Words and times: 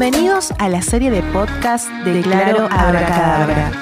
Bienvenidos 0.00 0.52
a 0.60 0.68
la 0.68 0.80
serie 0.80 1.10
de 1.10 1.22
podcast 1.32 1.88
de 2.04 2.20
Claro 2.20 2.68
Abracadabra. 2.70 3.72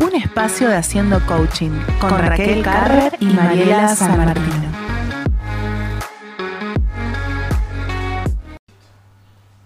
Un 0.00 0.14
espacio 0.14 0.70
de 0.70 0.76
Haciendo 0.76 1.20
Coaching 1.26 1.72
con 2.00 2.18
Raquel 2.18 2.62
Carrer 2.62 3.18
y 3.20 3.26
Mariela 3.26 3.86
San 3.88 4.16
Martino. 4.16 4.72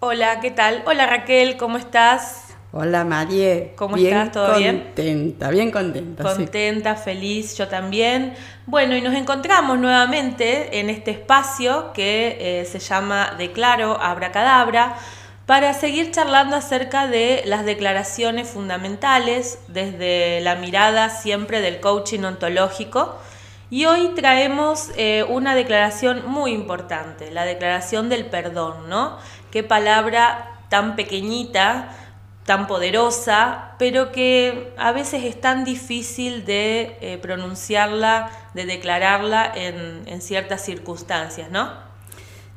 Hola, 0.00 0.41
¿qué 0.41 0.50
tal? 0.50 0.82
Hola 0.86 1.06
Raquel, 1.06 1.56
¿cómo 1.56 1.79
estás? 1.79 2.57
Hola 2.73 3.05
Marie. 3.05 3.75
¿Cómo 3.77 3.96
estás? 3.96 4.32
¿Todo 4.32 4.59
bien? 4.59 4.82
Contenta, 4.87 5.50
bien 5.50 5.71
contenta. 5.71 6.25
Contenta, 6.25 6.96
feliz, 6.96 7.57
yo 7.57 7.68
también. 7.68 8.34
Bueno, 8.66 8.96
y 8.96 9.02
nos 9.02 9.14
encontramos 9.14 9.79
nuevamente 9.79 10.80
en 10.80 10.91
este 10.91 11.12
espacio 11.12 11.93
que 11.93 12.39
eh, 12.41 12.64
se 12.64 12.80
llama 12.80 13.36
Declaro 13.39 14.00
Abracadabra 14.00 14.96
para 15.50 15.75
seguir 15.75 16.13
charlando 16.13 16.54
acerca 16.54 17.09
de 17.09 17.43
las 17.45 17.64
declaraciones 17.64 18.49
fundamentales 18.49 19.58
desde 19.67 20.41
la 20.43 20.54
mirada 20.54 21.11
siempre 21.11 21.61
del 21.61 21.81
coaching 21.81 22.21
ontológico. 22.21 23.18
Y 23.68 23.86
hoy 23.86 24.11
traemos 24.14 24.91
eh, 24.96 25.25
una 25.29 25.57
declaración 25.57 26.22
muy 26.25 26.53
importante, 26.53 27.32
la 27.32 27.44
declaración 27.44 28.08
del 28.08 28.27
perdón, 28.27 28.89
¿no? 28.89 29.18
Qué 29.50 29.64
palabra 29.64 30.53
tan 30.68 30.94
pequeñita 30.94 31.96
tan 32.44 32.69
poderosa, 32.69 33.72
pero 33.77 34.12
que 34.12 34.72
a 34.78 34.92
veces 34.92 35.25
es 35.25 35.41
tan 35.41 35.64
difícil 35.64 36.44
de 36.44 36.97
eh, 37.00 37.19
pronunciarla, 37.20 38.30
de 38.55 38.67
declararla 38.67 39.50
en, 39.53 40.22
ciertas 40.22 40.64
circunstancias, 40.64 41.50
¿no? 41.50 41.89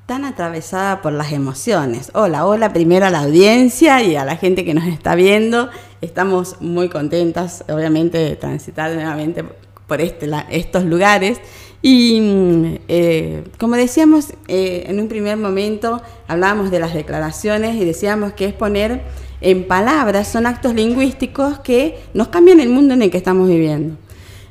Tan 0.06 0.26
atravesada 0.26 1.02
por 1.02 1.14
las 1.14 1.32
emociones. 1.32 2.12
Hola, 2.14 2.46
hola 2.46 2.73
primero 2.73 3.06
a 3.06 3.09
la 3.09 3.22
audiencia 3.22 4.04
y 4.04 4.18
a 4.18 4.26
la 4.26 4.36
gente 4.36 4.66
que 4.66 4.73
nos 4.73 4.84
está 4.86 5.16
viendo. 5.16 5.70
Estamos 6.02 6.58
muy 6.60 6.90
contentas, 6.90 7.64
obviamente, 7.70 8.18
de 8.18 8.36
transitar 8.36 8.92
nuevamente 8.94 9.45
por 9.88 10.02
este, 10.02 10.30
estos 10.50 10.84
lugares. 10.84 11.40
Y 11.82 12.20
mm, 12.20 12.80
eh, 12.90 13.44
como 13.58 13.78
decíamos 13.78 14.34
eh, 14.50 14.84
en 14.88 15.00
un 15.00 15.08
primer 15.08 15.38
momento, 15.38 16.02
hablábamos 16.28 16.70
de 16.70 16.82
las 16.82 16.94
declaraciones 16.94 17.78
y 17.78 17.86
decíamos 17.86 18.34
que 18.34 18.44
es 18.44 18.54
poner 18.54 19.04
en 19.40 19.66
palabras, 19.66 20.28
son 20.28 20.48
actos 20.48 20.73
lingüísticos 20.73 21.60
que 21.60 21.98
nos 22.14 22.28
cambian 22.28 22.60
el 22.60 22.67
mundo 22.67 22.94
en 22.94 23.04
el 23.04 23.10
que 23.10 23.17
estamos 23.17 23.48
viviendo. 23.48 23.95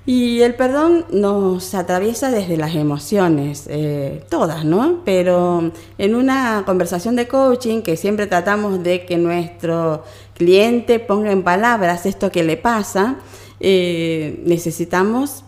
Y 0.04 0.40
el 0.40 0.56
perdón 0.56 1.04
nos 1.12 1.74
atraviesa 1.74 2.32
desde 2.32 2.56
las 2.56 2.74
emociones, 2.74 3.66
eh, 3.70 4.24
todas, 4.28 4.64
¿no? 4.64 5.00
Pero 5.04 5.70
en 5.96 6.14
una 6.16 6.64
conversación 6.66 7.14
de 7.14 7.28
coaching 7.28 7.82
que 7.82 7.96
siempre 7.96 8.26
tratamos 8.26 8.82
de 8.82 9.06
que 9.06 9.16
nuestro 9.16 10.02
cliente 10.34 10.98
ponga 10.98 11.30
en 11.30 11.44
palabras 11.44 12.04
esto 12.04 12.32
que 12.32 12.42
le 12.42 12.56
pasa, 12.56 13.18
eh, 13.60 14.42
necesitamos 14.44 15.44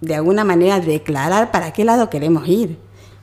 de 0.00 0.16
alguna 0.16 0.42
manera 0.42 0.80
declarar 0.80 1.52
para 1.52 1.72
qué 1.72 1.84
lado 1.84 2.10
queremos 2.10 2.48
ir. 2.48 2.78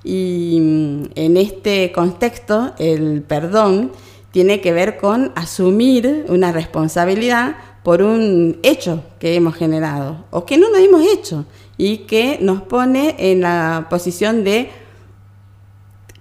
Y 0.05 0.59
mm, 0.61 1.03
en 1.15 1.35
este 1.35 1.91
contexto, 1.91 2.73
el 2.79 3.23
perdón 3.23 3.91
tiene 4.31 4.61
que 4.61 4.71
ver 4.71 4.95
con 4.95 5.33
asumir 5.35 6.25
una 6.29 6.53
responsabilidad 6.53 7.57
por 7.85 8.01
un 8.01 8.57
hecho 8.63 9.03
que 9.19 9.35
hemos 9.35 9.55
generado 9.55 10.25
o 10.31 10.43
que 10.43 10.57
no 10.57 10.71
nos 10.71 10.79
hemos 10.79 11.05
hecho 11.05 11.45
y 11.77 11.99
que 11.99 12.39
nos 12.41 12.63
pone 12.63 13.15
en 13.19 13.41
la 13.41 13.85
posición 13.91 14.43
de 14.43 14.71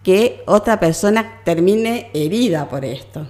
que 0.02 0.42
otra 0.44 0.78
persona 0.78 1.40
termine 1.42 2.10
herida 2.12 2.68
por 2.68 2.84
esto. 2.84 3.26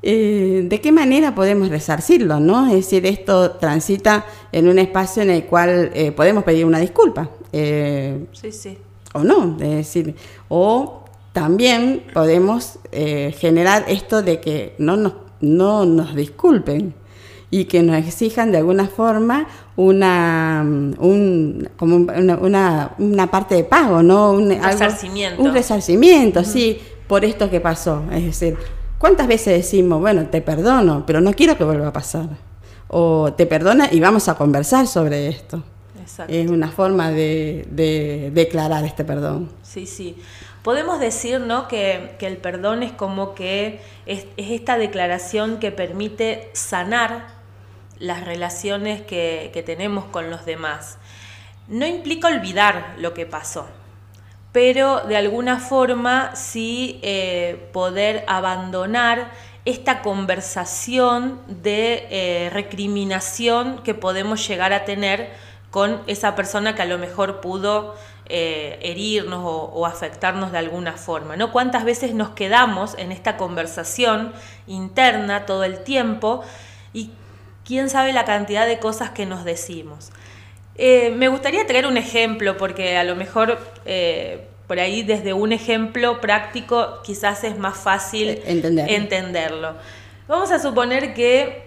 Eh, 0.00 0.64
¿De 0.64 0.80
qué 0.80 0.90
manera 0.90 1.34
podemos 1.34 1.68
resarcirlo? 1.68 2.40
¿no? 2.40 2.66
Es 2.68 2.76
decir, 2.76 3.04
esto 3.04 3.50
transita 3.50 4.24
en 4.50 4.66
un 4.66 4.78
espacio 4.78 5.22
en 5.22 5.28
el 5.28 5.44
cual 5.44 5.90
eh, 5.92 6.12
podemos 6.12 6.44
pedir 6.44 6.64
una 6.64 6.78
disculpa. 6.78 7.28
Eh, 7.52 8.24
sí, 8.32 8.50
sí. 8.50 8.78
O 9.12 9.22
no, 9.22 9.58
es 9.60 9.76
decir, 9.76 10.14
o 10.48 11.04
también 11.34 12.04
podemos 12.14 12.78
generar 12.90 13.84
esto 13.88 14.22
de 14.22 14.40
que 14.40 14.74
no 14.78 14.96
nos, 14.96 15.12
no 15.46 15.84
nos 15.84 16.14
disculpen 16.14 16.94
y 17.50 17.66
que 17.66 17.82
nos 17.82 17.96
exijan 17.96 18.50
de 18.50 18.58
alguna 18.58 18.86
forma 18.86 19.46
una, 19.76 20.62
un, 20.64 21.68
como 21.76 21.96
una, 21.96 22.90
una, 22.98 23.30
parte 23.30 23.54
de 23.54 23.64
pago, 23.64 24.02
¿no? 24.02 24.32
Un 24.32 24.50
resarcimiento. 24.50 25.42
un 25.42 25.52
resarcimiento, 25.52 26.44
sí, 26.44 26.78
por 27.06 27.24
esto 27.24 27.48
que 27.48 27.60
pasó. 27.60 28.02
Es 28.12 28.24
decir, 28.24 28.56
¿cuántas 28.98 29.28
veces 29.28 29.54
decimos, 29.54 30.00
bueno, 30.00 30.26
te 30.26 30.40
perdono, 30.40 31.04
pero 31.06 31.20
no 31.20 31.32
quiero 31.32 31.56
que 31.56 31.64
vuelva 31.64 31.88
a 31.88 31.92
pasar? 31.92 32.28
O 32.88 33.32
te 33.36 33.46
perdona 33.46 33.88
y 33.90 34.00
vamos 34.00 34.28
a 34.28 34.34
conversar 34.34 34.86
sobre 34.86 35.28
esto. 35.28 35.62
Exacto. 36.00 36.32
Es 36.32 36.48
una 36.48 36.68
forma 36.68 37.10
de, 37.10 37.66
de 37.70 38.30
declarar 38.32 38.84
este 38.84 39.04
perdón. 39.04 39.50
Sí, 39.62 39.86
sí 39.86 40.16
podemos 40.66 40.98
decir 40.98 41.38
¿no? 41.38 41.68
que, 41.68 42.16
el 42.18 42.38
perdón 42.38 42.82
es 42.82 42.90
como 42.90 43.36
que 43.36 43.80
es, 44.04 44.26
esta 44.36 44.76
declaración 44.76 45.60
que 45.60 45.70
permite 45.70 46.50
sanar 46.54 47.28
las 48.00 48.24
relaciones 48.24 49.00
que, 49.00 49.62
tenemos 49.64 50.06
con 50.06 50.28
los 50.28 50.44
demás. 50.44 50.98
No 51.68 51.86
implica 51.86 52.26
olvidar 52.26 52.96
lo 52.98 53.14
que 53.14 53.26
pasó, 53.26 53.68
pero 54.50 55.02
de 55.02 55.16
alguna 55.16 55.60
forma 55.60 56.34
sí 56.34 56.98
eh, 57.02 57.68
poder 57.72 58.24
abandonar 58.26 59.30
esta 59.66 60.02
conversación 60.02 61.42
de 61.46 62.08
eh, 62.10 62.50
recriminación 62.52 63.84
que 63.84 63.94
podemos 63.94 64.48
llegar 64.48 64.72
a 64.72 64.84
tener 64.84 65.30
con 65.70 66.02
esa 66.08 66.34
persona 66.34 66.74
que 66.74 66.82
a 66.82 66.86
lo 66.86 66.98
mejor 66.98 67.40
pudo 67.40 67.94
eh, 68.28 68.78
herirnos 68.82 69.40
o, 69.44 69.86
afectarnos 69.86 70.50
de 70.50 70.58
alguna 70.58 70.94
forma. 70.94 71.36
¿no? 71.36 71.52
¿Cuántas 71.52 71.84
veces 71.84 72.12
nos 72.14 72.30
quedamos 72.30 72.96
en 72.98 73.12
esta 73.12 73.36
conversación 73.36 74.32
interna 74.66 75.46
todo 75.46 75.62
el 75.62 75.84
tiempo 75.84 76.42
y 76.92 77.10
quién 77.64 77.88
sabe 77.88 78.12
la 78.12 78.24
cantidad 78.24 78.66
de 78.66 78.78
cosas 78.78 79.10
que 79.10 79.26
nos 79.26 79.44
decimos? 79.44 80.10
Eh, 80.74 81.10
me 81.16 81.28
gustaría 81.28 81.66
traer 81.66 81.86
un 81.86 81.96
ejemplo 81.96 82.56
porque 82.56 82.96
a 82.96 83.04
lo 83.04 83.14
mejor 83.14 83.58
eh, 83.84 84.48
por 84.66 84.80
ahí 84.80 85.04
desde 85.04 85.32
un 85.32 85.52
ejemplo 85.52 86.20
práctico 86.20 87.00
quizás 87.04 87.44
es 87.44 87.56
más 87.56 87.76
fácil 87.76 88.40
entenderlo. 88.44 89.74
Vamos 90.26 90.50
a 90.50 90.58
suponer 90.58 91.14
que 91.14 91.64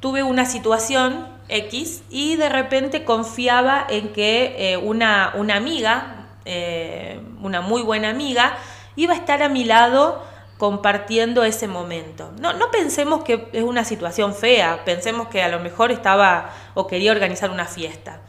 tuve 0.00 0.22
una 0.22 0.46
situación 0.46 1.37
X 1.48 2.02
y 2.10 2.36
de 2.36 2.48
repente 2.48 3.04
confiaba 3.04 3.86
en 3.88 4.12
que 4.12 4.72
eh, 4.72 4.76
una, 4.76 5.32
una, 5.34 5.56
amiga, 5.56 6.28
eh, 6.44 7.20
una 7.42 7.60
muy 7.60 7.82
buena 7.82 8.10
amiga, 8.10 8.58
iba 8.96 9.14
a 9.14 9.16
estar 9.16 9.42
a 9.42 9.48
mi 9.48 9.64
lado 9.64 10.22
compartiendo 10.58 11.44
ese 11.44 11.68
momento. 11.68 12.32
No, 12.40 12.52
no 12.52 12.70
pensemos 12.70 13.22
que 13.22 13.48
es 13.52 13.62
una 13.62 13.84
situación 13.84 14.34
fea, 14.34 14.84
pensemos 14.84 15.28
que 15.28 15.42
a 15.42 15.48
lo 15.48 15.60
mejor 15.60 15.92
estaba 15.92 16.50
o 16.74 16.86
quería 16.86 17.12
organizar 17.12 17.50
una 17.50 17.64
fiesta. 17.64 18.20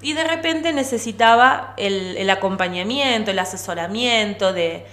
Y 0.00 0.14
de 0.14 0.24
repente 0.24 0.72
necesitaba 0.72 1.74
el, 1.76 2.28
acompañamiento, 2.30 3.30
el 3.30 3.38
asesoramiento 3.38 4.52
de, 4.52 4.86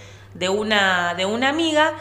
una, 0.48 1.14
de 1.14 1.26
una 1.26 1.48
amiga 1.48 1.92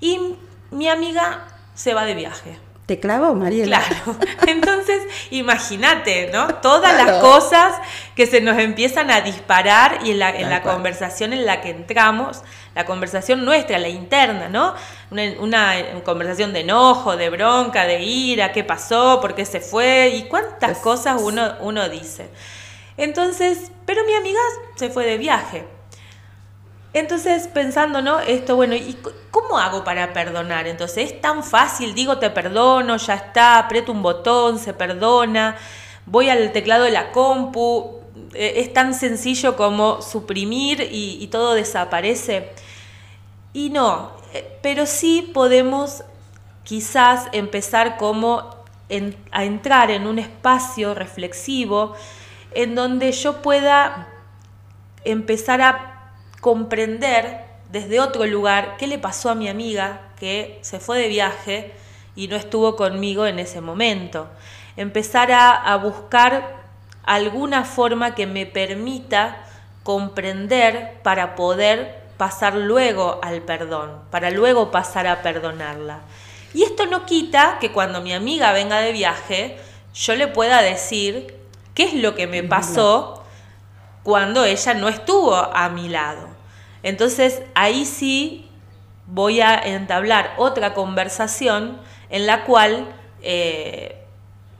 y 0.00 0.36
mi 0.70 0.88
amiga 0.88 1.46
se 1.74 1.94
va 1.94 2.04
de 2.04 2.14
viaje. 2.14 2.58
¿Te 2.90 2.98
clavó, 2.98 3.34
Mariela? 3.36 3.80
Claro. 3.80 4.18
Entonces, 4.48 5.00
imagínate, 5.30 6.28
¿no? 6.32 6.56
Todas 6.56 6.92
las 6.92 7.20
cosas 7.20 7.76
que 8.16 8.26
se 8.26 8.40
nos 8.40 8.58
empiezan 8.58 9.12
a 9.12 9.20
disparar 9.20 10.00
y 10.02 10.10
en 10.10 10.18
la, 10.18 10.62
conversación 10.62 11.32
en 11.32 11.46
la 11.46 11.60
que 11.60 11.70
entramos, 11.70 12.42
la 12.74 12.86
conversación 12.86 13.44
nuestra, 13.44 13.78
la 13.78 13.86
interna, 13.86 14.48
¿no? 14.48 14.74
Una, 15.38 15.72
conversación 16.02 16.52
de 16.52 16.62
enojo, 16.62 17.16
de 17.16 17.30
bronca, 17.30 17.86
de 17.86 18.02
ira, 18.02 18.50
qué 18.50 18.64
pasó, 18.64 19.20
por 19.20 19.36
qué 19.36 19.44
se 19.44 19.60
fue 19.60 20.08
y 20.16 20.24
cuántas 20.24 20.78
cosas 20.78 21.22
uno, 21.22 21.58
uno 21.60 21.88
dice. 21.88 22.28
Entonces, 22.96 23.70
pero 23.86 24.02
mi 24.04 24.14
amiga 24.14 24.40
se 24.74 24.90
fue 24.90 25.06
de 25.06 25.16
viaje. 25.16 25.64
Entonces, 26.92 27.46
pensando, 27.46 28.02
¿no? 28.02 28.18
Esto, 28.18 28.56
bueno, 28.56 28.74
¿y 28.74 28.96
cómo 29.30 29.58
hago 29.58 29.84
para 29.84 30.12
perdonar? 30.12 30.66
Entonces, 30.66 31.12
es 31.12 31.20
tan 31.20 31.44
fácil, 31.44 31.94
digo 31.94 32.18
te 32.18 32.30
perdono, 32.30 32.96
ya 32.96 33.14
está, 33.14 33.58
aprieto 33.58 33.92
un 33.92 34.02
botón, 34.02 34.58
se 34.58 34.74
perdona, 34.74 35.56
voy 36.06 36.30
al 36.30 36.50
teclado 36.52 36.84
de 36.84 36.90
la 36.90 37.12
compu, 37.12 38.00
e, 38.34 38.60
es 38.60 38.72
tan 38.72 38.94
sencillo 38.94 39.56
como 39.56 40.02
suprimir 40.02 40.88
y, 40.90 41.26
todo 41.28 41.54
desaparece. 41.54 42.50
Y 43.52 43.70
no, 43.70 44.12
eh, 44.34 44.58
pero 44.62 44.86
sí 44.86 45.30
podemos 45.32 46.02
quizás 46.64 47.28
empezar 47.32 47.96
como 47.96 48.60
a 49.30 49.44
entrar 49.44 49.92
en 49.92 50.08
un 50.08 50.18
espacio 50.18 50.94
reflexivo 50.94 51.94
en 52.52 52.74
donde 52.74 53.12
yo 53.12 53.40
pueda 53.40 54.08
empezar 55.04 55.62
a 55.62 55.89
comprender 56.40 57.44
desde 57.70 58.00
otro 58.00 58.26
lugar 58.26 58.76
qué 58.78 58.86
le 58.86 58.98
pasó 58.98 59.30
a 59.30 59.34
mi 59.34 59.48
amiga 59.48 60.00
que 60.18 60.58
se 60.62 60.80
fue 60.80 60.98
de 60.98 61.08
viaje 61.08 61.72
y 62.16 62.28
no 62.28 62.36
estuvo 62.36 62.76
conmigo 62.76 63.26
en 63.26 63.38
ese 63.38 63.60
momento. 63.60 64.28
Empezar 64.76 65.30
a, 65.32 65.76
buscar 65.76 66.60
alguna 67.04 67.64
forma 67.64 68.14
que 68.14 68.26
me 68.26 68.46
permita 68.46 69.38
comprender 69.82 70.98
para 71.02 71.34
poder 71.34 72.00
pasar 72.16 72.54
luego 72.54 73.18
al 73.22 73.42
perdón, 73.42 74.02
para 74.10 74.30
luego 74.30 74.70
pasar 74.70 75.06
a 75.06 75.22
perdonarla. 75.22 76.00
Y 76.52 76.64
esto 76.64 76.86
no 76.86 77.06
quita 77.06 77.58
que 77.60 77.72
cuando 77.72 78.00
mi 78.00 78.12
amiga 78.12 78.52
venga 78.52 78.80
de 78.80 78.92
viaje, 78.92 79.58
yo 79.94 80.14
le 80.16 80.28
pueda 80.28 80.62
decir 80.62 81.34
qué 81.74 81.84
es 81.84 81.94
lo 81.94 82.14
que 82.14 82.26
me 82.26 82.42
pasó 82.42 83.24
cuando 84.02 84.44
ella 84.44 84.74
no 84.74 84.88
estuvo 84.88 85.34
a 85.34 85.68
mi 85.68 85.88
lado. 85.88 86.29
Entonces 86.82 87.42
ahí 87.54 87.84
sí 87.84 88.46
voy 89.06 89.40
a 89.40 89.56
entablar 89.58 90.34
otra 90.38 90.74
conversación 90.74 91.78
en 92.10 92.26
la 92.26 92.44
cual, 92.44 92.88
eh, 93.22 93.96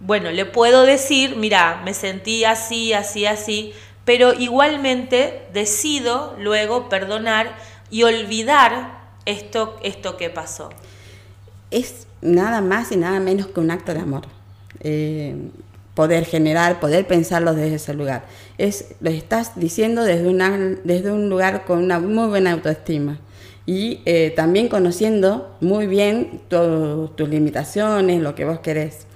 bueno, 0.01 0.31
le 0.31 0.45
puedo 0.45 0.85
decir, 0.85 1.37
mira, 1.37 1.81
me 1.85 1.95
sentí 1.95 2.45
así, 2.45 2.93
así, 2.93 3.27
así, 3.27 3.73
pero 4.05 4.33
igualmente 4.35 5.47
decido 5.53 6.35
luego 6.39 6.89
perdonar 6.89 7.55
y 7.91 8.03
olvidar 8.03 9.01
esto, 9.25 9.79
esto 9.83 10.17
que 10.17 10.31
pasó. 10.31 10.71
Es 11.71 12.07
nada 12.21 12.61
más 12.61 12.91
y 12.93 12.97
nada 12.97 13.21
menos 13.21 13.49
que 13.49 13.61
un 13.61 13.71
acto 13.71 13.95
de 13.95 14.01
amor. 14.01 14.23
Eh, 14.81 15.37
poder 16.01 16.25
generar, 16.25 16.81
poder 16.81 17.07
pensarlo 17.07 17.53
desde 17.53 17.75
ese 17.75 17.93
lugar. 17.93 18.25
Es, 18.57 18.95
lo 19.03 19.11
estás 19.11 19.61
diciendo 19.61 20.03
desde, 20.03 20.29
una, 20.29 20.57
desde 20.83 21.13
un 21.13 21.29
lugar 21.29 21.67
con 21.67 21.85
una 21.85 22.01
muy 22.01 22.27
buena 22.29 22.53
autoestima 22.53 23.19
y 23.67 24.01
eh, 24.07 24.33
también 24.35 24.69
conociendo 24.69 25.55
muy 25.61 25.87
bien 25.87 26.41
tus 26.49 27.29
limitaciones, 27.29 28.23
lo 28.23 28.35
que 28.35 28.47
vos 28.47 28.61
querés. 28.61 29.07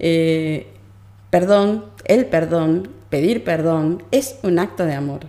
Eh, 0.00 0.66
perdón, 1.30 1.84
el 2.06 2.26
perdón, 2.26 2.88
pedir 3.08 3.44
perdón, 3.44 4.02
es 4.10 4.34
un 4.42 4.58
acto 4.58 4.84
de 4.84 4.94
amor. 4.94 5.20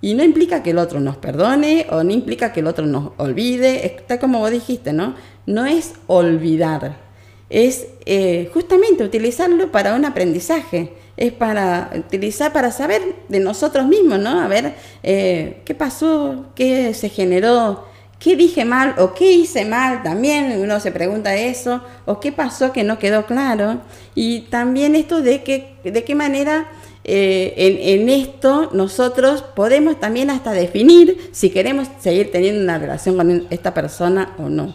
Y 0.00 0.14
no 0.14 0.24
implica 0.24 0.64
que 0.64 0.70
el 0.70 0.78
otro 0.78 0.98
nos 0.98 1.16
perdone 1.16 1.86
o 1.90 2.02
no 2.02 2.10
implica 2.10 2.52
que 2.52 2.58
el 2.58 2.66
otro 2.66 2.86
nos 2.86 3.12
olvide, 3.18 3.86
está 3.86 4.18
como 4.18 4.40
vos 4.40 4.50
dijiste, 4.50 4.92
¿no? 4.92 5.14
No 5.46 5.64
es 5.64 5.92
olvidar, 6.08 7.05
es 7.48 7.86
eh, 8.06 8.50
justamente 8.52 9.04
utilizarlo 9.04 9.70
para 9.70 9.94
un 9.94 10.04
aprendizaje, 10.04 10.92
es 11.16 11.32
para 11.32 11.90
utilizar 11.94 12.52
para 12.52 12.70
saber 12.72 13.02
de 13.28 13.40
nosotros 13.40 13.86
mismos, 13.86 14.18
¿no? 14.18 14.40
A 14.40 14.48
ver 14.48 14.74
eh, 15.02 15.62
qué 15.64 15.74
pasó, 15.74 16.46
qué 16.54 16.92
se 16.92 17.08
generó, 17.08 17.84
qué 18.18 18.36
dije 18.36 18.64
mal 18.64 18.94
o 18.98 19.14
qué 19.14 19.32
hice 19.32 19.64
mal, 19.64 20.02
también 20.02 20.60
uno 20.60 20.80
se 20.80 20.90
pregunta 20.90 21.36
eso, 21.36 21.82
o 22.04 22.18
qué 22.20 22.32
pasó 22.32 22.72
que 22.72 22.82
no 22.82 22.98
quedó 22.98 23.26
claro, 23.26 23.80
y 24.14 24.40
también 24.42 24.96
esto 24.96 25.22
de, 25.22 25.42
que, 25.42 25.76
de 25.84 26.04
qué 26.04 26.14
manera 26.14 26.68
eh, 27.04 27.84
en, 27.84 28.08
esto 28.08 28.70
nosotros 28.72 29.42
podemos 29.42 30.00
también 30.00 30.28
hasta 30.28 30.50
definir 30.50 31.30
si 31.30 31.50
queremos 31.50 31.86
seguir 32.00 32.32
teniendo 32.32 32.60
una 32.60 32.78
relación 32.78 33.16
con 33.16 33.46
esta 33.48 33.72
persona 33.72 34.34
o 34.38 34.48
no 34.48 34.74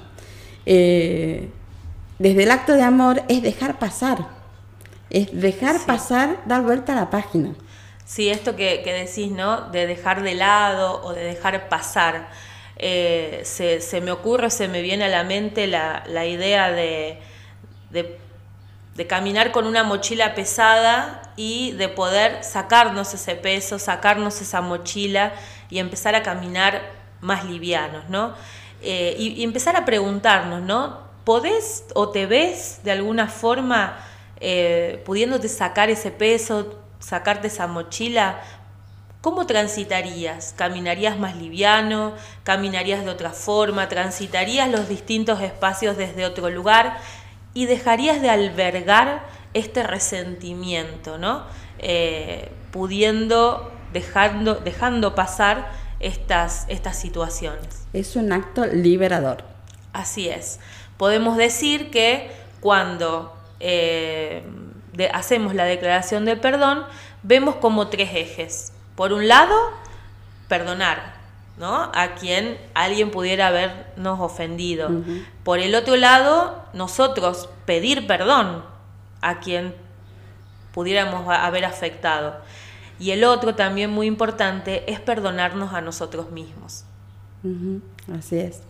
desde 2.21 2.43
el 2.43 2.51
acto 2.51 2.73
de 2.73 2.83
amor 2.83 3.23
es 3.29 3.41
dejar 3.41 3.79
pasar, 3.79 4.19
es 5.09 5.41
dejar 5.41 5.83
pasar, 5.87 6.37
dar 6.45 6.61
vuelta 6.61 6.93
a 6.93 6.95
la 6.95 7.09
página. 7.09 7.55
Sí, 8.05 8.29
esto 8.29 8.55
que, 8.55 8.83
decís, 8.85 9.31
¿no? 9.31 9.71
De 9.71 9.87
dejar 9.87 10.21
de 10.21 10.35
lado 10.35 11.01
o 11.03 11.13
de 11.13 11.23
dejar 11.23 11.67
pasar. 11.67 12.29
Eh, 12.77 13.41
se, 13.43 14.01
me 14.01 14.11
ocurre, 14.11 14.51
se 14.51 14.67
me 14.67 14.83
viene 14.83 15.05
a 15.05 15.07
la 15.07 15.23
mente 15.23 15.65
la, 15.65 16.03
idea 16.27 16.71
de, 16.71 17.19
de, 17.89 19.07
caminar 19.07 19.51
con 19.51 19.65
una 19.65 19.83
mochila 19.83 20.35
pesada 20.35 21.33
y 21.35 21.71
de 21.71 21.89
poder 21.89 22.43
sacarnos 22.43 23.15
ese 23.15 23.33
peso, 23.33 23.79
sacarnos 23.79 24.41
esa 24.41 24.61
mochila 24.61 25.33
y 25.71 25.79
empezar 25.79 26.13
a 26.13 26.21
caminar 26.21 26.83
más 27.19 27.45
livianos, 27.45 28.09
¿no? 28.09 28.35
Eh, 28.83 29.15
y, 29.17 29.29
y, 29.29 29.43
empezar 29.43 29.75
a 29.75 29.85
preguntarnos, 29.85 30.61
¿no? 30.61 31.10
¿Podés 31.23 31.85
o 31.93 32.09
te 32.09 32.25
ves 32.25 32.79
de 32.83 32.91
alguna 32.91 33.27
forma 33.27 33.97
eh, 34.39 35.01
pudiéndote 35.05 35.47
sacar 35.47 35.89
ese 35.89 36.11
peso, 36.11 36.79
sacarte 36.99 37.47
esa 37.47 37.67
mochila? 37.67 38.41
¿Cómo 39.21 39.45
transitarías? 39.45 40.53
¿Caminarías 40.57 41.19
más 41.19 41.35
liviano? 41.35 42.13
¿Caminarías 42.43 43.05
de 43.05 43.11
otra 43.11 43.29
forma? 43.29 43.87
¿Transitarías 43.87 44.69
los 44.69 44.89
distintos 44.89 45.41
espacios 45.41 45.95
desde 45.95 46.25
otro 46.25 46.49
lugar? 46.49 46.97
Y 47.53 47.67
dejarías 47.67 48.21
de 48.21 48.31
albergar 48.31 49.23
este 49.53 49.83
resentimiento, 49.83 51.19
¿no? 51.19 51.43
Eh, 51.77 52.51
pudiendo, 52.71 53.71
dejando, 53.93 54.55
dejando 54.55 55.13
pasar 55.13 55.71
estas, 55.99 56.65
estas 56.67 56.97
situaciones. 56.97 57.85
Es 57.93 58.15
un 58.15 58.31
acto 58.31 58.65
liberador. 58.65 59.43
Así 59.93 60.29
es 60.29 60.59
podemos 61.01 61.35
decir 61.35 61.89
que 61.89 62.29
cuando 62.59 63.35
eh, 63.59 64.43
hacemos 65.13 65.55
la 65.55 65.65
declaración 65.65 66.25
de 66.25 66.35
perdón, 66.35 66.83
vemos 67.23 67.55
como 67.55 67.87
tres 67.87 68.11
ejes. 68.13 68.71
Por 68.93 69.11
un 69.11 69.27
lado, 69.27 69.55
perdonar, 70.47 71.15
¿no? 71.57 71.89
A 71.95 72.13
quien 72.13 72.55
alguien 72.75 73.09
pudiera 73.09 73.47
habernos 73.47 74.19
ofendido. 74.19 74.91
Por 75.43 75.57
el 75.57 75.73
otro 75.73 75.95
lado, 75.95 76.63
nosotros 76.73 77.49
pedir 77.65 78.05
perdón 78.05 78.63
a 79.21 79.39
quien 79.39 79.73
pudiéramos 80.71 81.27
haber 81.27 81.65
afectado. 81.65 82.35
Y 82.99 83.09
el 83.09 83.23
otro 83.23 83.55
también 83.55 83.89
muy 83.89 84.05
importante 84.05 84.83
es 84.85 84.99
perdonarnos 84.99 85.73
a 85.73 85.81
nosotros 85.81 86.29
mismos. 86.29 86.83
Así 88.15 88.37
es. 88.37 88.61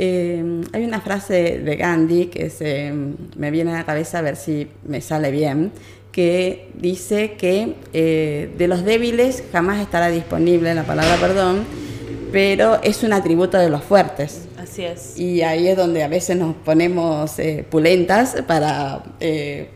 Eh, 0.00 0.62
hay 0.72 0.84
una 0.84 1.00
frase 1.00 1.58
de 1.58 1.76
Gandhi 1.76 2.26
que 2.26 2.50
se, 2.50 2.92
me 3.36 3.50
viene 3.50 3.72
a 3.72 3.78
la 3.78 3.84
cabeza 3.84 4.20
a 4.20 4.22
ver 4.22 4.36
si 4.36 4.68
me 4.86 5.00
sale 5.00 5.32
bien, 5.32 5.72
que 6.12 6.70
dice 6.74 7.32
que 7.32 7.74
eh, 7.92 8.54
de 8.56 8.68
los 8.68 8.84
débiles 8.84 9.42
jamás 9.50 9.80
estará 9.80 10.08
disponible 10.08 10.72
la 10.74 10.84
palabra 10.84 11.16
perdón, 11.16 11.64
pero 12.30 12.80
es 12.82 13.02
un 13.02 13.12
atributo 13.12 13.58
de 13.58 13.70
los 13.70 13.82
fuertes. 13.82 14.46
Así 14.56 14.84
es. 14.84 15.18
Y 15.18 15.42
ahí 15.42 15.66
es 15.66 15.76
donde 15.76 16.04
a 16.04 16.08
veces 16.08 16.36
nos 16.36 16.54
ponemos 16.54 17.36
eh, 17.40 17.64
pulentas 17.68 18.36
para 18.46 19.02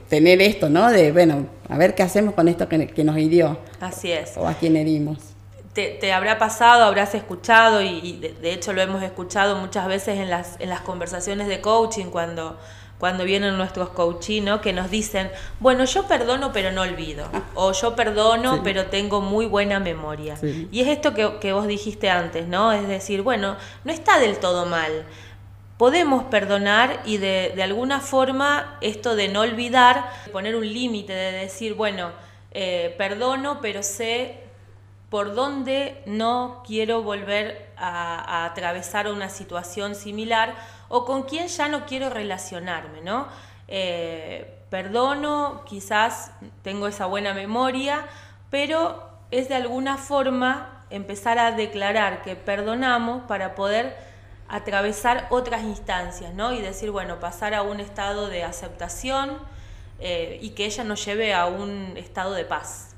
tener 0.09 0.41
esto, 0.41 0.69
¿no? 0.69 0.91
De, 0.91 1.11
bueno, 1.11 1.47
a 1.69 1.77
ver 1.79 1.97
qué 1.97 2.05
hacemos 2.05 2.35
con 2.35 2.47
esto 2.47 2.69
que, 2.69 2.87
que 2.87 3.03
nos 3.03 3.19
hirió. 3.19 3.59
Así 3.81 4.13
es. 4.13 4.37
O 4.37 4.47
a 4.47 4.55
quien 4.55 4.77
herimos 4.77 5.32
te, 5.75 6.13
habrá 6.13 6.39
pasado, 6.39 6.85
habrás 6.85 7.15
escuchado 7.15 7.81
y, 7.81 8.13
de, 8.13 8.53
hecho 8.53 8.73
lo 8.73 8.83
hemos 8.83 9.03
escuchado 9.03 9.57
muchas 9.57 9.87
veces 9.87 10.19
en 10.19 10.29
las, 10.29 10.61
en 10.61 10.69
las 10.69 10.83
conversaciones 10.83 11.49
de 11.49 11.63
coaching 11.63 12.07
cuando, 12.07 12.59
cuando 12.99 13.25
vienen 13.25 13.57
nuestros 13.57 13.89
coachinos 13.89 14.61
que 14.61 14.75
nos 14.75 14.91
dicen, 14.91 15.31
bueno, 15.61 15.85
yo 15.85 16.07
perdono 16.07 16.53
pero 16.53 16.73
no 16.73 16.83
olvido, 16.83 17.27
o 17.55 17.73
yo 17.73 17.97
perdono 17.97 18.63
pero 18.63 18.87
tengo 18.87 19.23
muy 19.23 19.47
buena 19.47 19.81
memoria. 19.81 20.37
Y 20.71 20.81
es 20.81 20.89
esto 20.89 21.15
que, 21.15 21.53
vos 21.53 21.67
dijiste 21.67 22.11
antes, 22.11 22.47
¿no? 22.47 22.73
Es 22.73 22.87
decir, 22.87 23.23
bueno, 23.23 23.57
no 23.85 23.93
está 23.93 24.19
del 24.19 24.39
todo 24.39 24.67
mal. 24.67 25.05
Podemos 25.79 26.25
perdonar 26.25 27.01
y 27.07 27.17
de, 27.17 27.55
de 27.57 27.63
alguna 27.63 28.01
forma 28.01 28.77
esto 28.83 29.17
de 29.17 29.29
no 29.29 29.41
olvidar, 29.41 30.11
poner 30.33 30.55
un 30.55 30.71
límite, 30.71 31.13
de 31.15 31.33
decir, 31.33 31.75
bueno, 31.75 32.11
eh, 32.55 32.95
perdono 32.99 33.61
pero 33.63 33.83
sé 33.83 34.42
por 35.13 35.35
dónde 35.35 36.03
no 36.07 36.63
quiero 36.67 37.03
volver 37.03 37.71
a, 37.77 38.47
atravesar 38.47 39.09
una 39.09 39.29
situación 39.29 39.95
similar 39.95 40.55
o 40.89 41.05
con 41.05 41.25
quién 41.25 41.49
ya 41.49 41.69
no 41.69 41.85
quiero 41.85 42.09
relacionarme, 42.09 43.03
¿no? 43.03 43.29
Eh, 43.69 44.65
perdono, 44.71 45.65
quizás 45.67 46.31
tengo 46.63 46.87
esa 46.87 47.05
buena 47.05 47.35
memoria, 47.35 48.07
pero 48.49 49.07
es 49.31 49.51
de 49.51 49.57
alguna 49.57 49.99
forma 49.99 50.87
empezar 50.89 51.39
a 51.39 51.53
declarar 51.53 52.23
que 52.23 52.35
perdonamos 52.35 53.25
para 53.25 53.55
poder 53.55 53.95
atravesar 54.49 55.27
otras 55.29 55.63
instancias, 55.63 56.33
¿no? 56.33 56.55
Y 56.55 56.63
decir, 56.63 56.91
bueno, 56.91 57.21
pasar 57.21 57.53
a 57.53 57.61
un 57.61 57.81
estado 57.81 58.29
de 58.29 58.45
aceptación 58.45 59.37
eh, 60.01 60.39
y 60.41 60.53
que 60.53 60.65
ella 60.65 60.85
nos 60.85 61.05
lleve 61.05 61.35
a 61.35 61.45
un 61.45 61.99
estado 61.99 62.33
de 62.33 62.47
paz. 62.47 62.92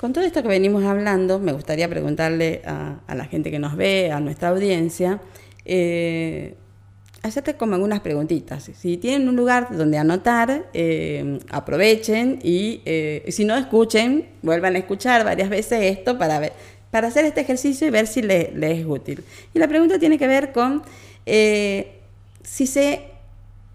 Con 0.00 0.14
todo 0.14 0.24
esto 0.24 0.40
que 0.40 0.48
venimos 0.48 0.82
hablando, 0.84 1.38
me 1.38 1.52
gustaría 1.52 1.86
preguntarle 1.86 2.62
a, 2.64 3.14
la 3.14 3.26
gente 3.26 3.50
que 3.50 3.58
nos 3.58 3.76
ve, 3.76 4.10
a 4.10 4.18
nuestra 4.18 4.48
audiencia, 4.48 5.20
eh, 5.66 6.54
hacerte 7.22 7.52
como 7.58 7.74
algunas 7.74 8.00
preguntitas. 8.00 8.70
Si 8.74 8.96
tienen 8.96 9.28
un 9.28 9.36
lugar 9.36 9.76
donde 9.76 9.98
anotar, 9.98 10.70
eh, 10.72 11.38
aprovechen 11.50 12.38
y 12.42 12.80
eh, 12.86 13.26
si 13.28 13.44
no 13.44 13.54
escuchen, 13.58 14.30
vuelvan 14.40 14.74
a 14.76 14.78
escuchar 14.78 15.22
varias 15.22 15.50
veces 15.50 15.82
esto 15.82 16.16
para 16.16 16.38
ver 16.38 16.54
para 16.90 17.08
hacer 17.08 17.26
este 17.26 17.42
ejercicio 17.42 17.86
y 17.86 17.90
ver 17.90 18.06
si 18.06 18.22
le, 18.22 18.52
es 18.72 18.86
útil. 18.86 19.22
Y 19.52 19.58
la 19.58 19.68
pregunta 19.68 19.98
tiene 19.98 20.16
que 20.16 20.26
ver 20.26 20.52
con 20.52 20.82
eh, 21.26 22.00
si, 22.42 22.66
se, 22.66 23.02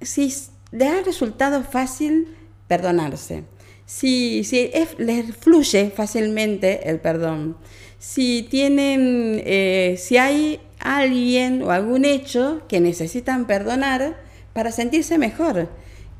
si 0.01 0.33
ha 0.81 1.01
resultado 1.05 1.63
fácil 1.63 2.35
perdonarse, 2.67 3.43
si, 3.85 4.43
si 4.43 4.71
les 4.97 5.35
fluye 5.35 5.91
fácilmente 5.91 6.89
el 6.89 6.99
perdón, 6.99 7.57
si 7.99 8.43
tienen, 8.49 9.41
eh, 9.45 9.95
si 9.97 10.17
hay 10.17 10.59
alguien 10.79 11.61
o 11.63 11.71
algún 11.71 12.05
hecho 12.05 12.61
que 12.67 12.79
necesitan 12.79 13.47
perdonar 13.47 14.21
para 14.53 14.71
sentirse 14.71 15.17
mejor. 15.17 15.69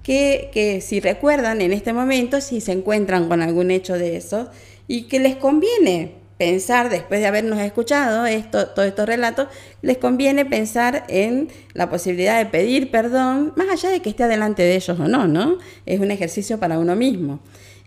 Que, 0.02 0.52
que, 0.54 0.82
si 0.82 1.00
recuerdan 1.00 1.62
en 1.62 1.74
este 1.74 1.92
momento, 1.92 2.40
si 2.40 2.62
se 2.62 2.72
encuentran 2.72 3.28
con 3.28 3.42
algún 3.42 3.72
hecho 3.72 3.98
de 3.98 4.18
eso, 4.18 4.50
y 4.88 5.04
que 5.04 5.20
les 5.20 5.36
conviene 5.36 6.25
pensar, 6.38 6.90
después 6.90 7.22
de 7.22 7.28
habernos 7.28 7.60
escuchado 7.60 8.26
esto, 8.26 8.68
todos 8.68 8.88
estos 8.88 9.06
relatos, 9.06 9.48
les 9.82 9.98
conviene 9.98 10.46
pensar 10.46 11.06
en 11.08 11.50
la 11.74 11.90
posibilidad 11.90 12.38
de 12.38 12.46
pedir 12.46 12.92
perdón, 12.92 13.54
más 13.56 13.70
allá 13.70 13.90
de 13.90 14.02
que 14.02 14.10
esté 14.10 14.28
delante 14.28 14.64
de 14.64 14.76
ellos 14.76 15.00
o 15.00 15.08
no, 15.08 15.28
¿no? 15.28 15.58
Es 15.86 16.00
un 16.00 16.12
ejercicio 16.12 16.60
para 16.60 16.78
uno 16.80 16.96
mismo. 16.96 17.40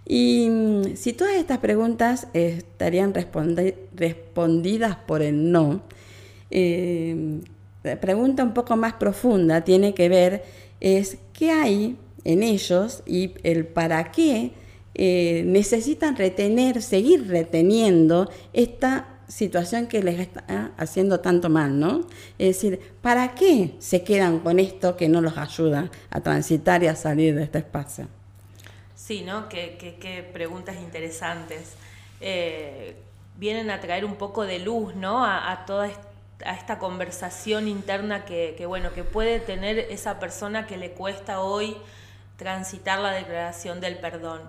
Y 0.07 0.49
mm, 0.49 0.97
si 0.97 1.12
todas 1.12 1.35
estas 1.35 1.59
preguntas 1.59 2.28
estarían 2.33 3.12
respondidas 3.14 4.97
por 4.97 5.23
el 5.23 5.52
no, 5.52 5.83
eh, 6.50 7.40
la 7.83 8.00
pregunta 8.00 8.43
un 8.43 8.55
poco 8.55 8.76
más 8.76 8.95
profunda 8.95 9.62
tiene 9.62 9.93
que 9.95 10.09
ver 10.09 10.45
es 10.81 11.19
qué 11.33 11.50
hay 11.50 11.97
en 12.25 12.43
ellos 12.43 13.02
y 13.07 13.35
el 13.43 13.67
para 13.67 14.11
qué 14.11 14.52
eh, 14.99 15.45
necesitan 15.47 16.17
retener, 16.17 16.83
seguir 16.83 17.28
reteniendo 17.28 18.31
esta 18.52 19.19
situación 19.28 19.87
que 19.87 20.02
les 20.02 20.19
está 20.19 20.73
haciendo 20.76 21.21
tanto 21.21 21.49
mal, 21.49 21.78
¿no? 21.78 22.00
Es 22.38 22.57
decir, 22.57 22.97
¿para 23.00 23.35
qué 23.35 23.75
se 23.78 24.02
quedan 24.02 24.40
con 24.40 24.59
esto 24.59 24.97
que 24.97 25.09
no 25.09 25.21
los 25.21 25.38
ayuda 25.38 25.90
a 26.11 26.21
transitar 26.21 26.83
y 26.83 26.88
a 26.88 26.97
salir 26.97 27.35
de 27.35 27.45
este 27.45 27.59
espacio? 27.59 28.09
Sí, 28.97 29.23
¿no? 29.23 29.49
Qué, 29.49 30.28
preguntas 30.33 30.76
interesantes. 30.76 31.75
Eh, 32.21 32.97
vienen 33.37 33.71
a 33.71 33.81
traer 33.81 34.05
un 34.05 34.17
poco 34.17 34.45
de 34.45 34.59
luz, 34.59 34.95
¿no? 34.97 35.25
A, 35.25 35.64
toda 35.67 35.88
a 36.45 36.55
esta 36.55 36.78
conversación 36.78 37.69
interna 37.69 38.25
que, 38.25 38.64
bueno, 38.67 38.93
que 38.93 39.05
puede 39.05 39.40
tener 39.40 39.78
esa 39.78 40.19
persona 40.19 40.67
que 40.67 40.76
le 40.76 40.90
cuesta 40.90 41.40
hoy 41.40 41.76
transitar 42.37 42.99
la 43.00 43.12
declaración 43.12 43.81
del 43.81 43.99
perdón. 43.99 44.40